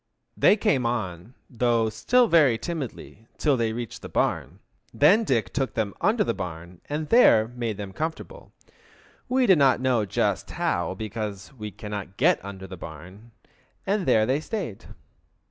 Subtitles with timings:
[0.35, 4.57] They came on, though still very timidly, till they reached the barn.
[4.91, 8.51] Then Dick took them under the barn and there he made them comfortable,
[9.29, 13.29] we do not know just how, because we cannot get under the barn,
[13.85, 14.85] and there they stayed.